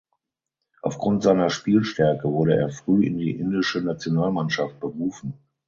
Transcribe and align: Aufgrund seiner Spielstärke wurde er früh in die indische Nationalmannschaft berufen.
Aufgrund 0.81 1.21
seiner 1.21 1.51
Spielstärke 1.51 2.27
wurde 2.31 2.57
er 2.57 2.71
früh 2.71 3.05
in 3.05 3.19
die 3.19 3.35
indische 3.37 3.81
Nationalmannschaft 3.81 4.79
berufen. 4.79 5.35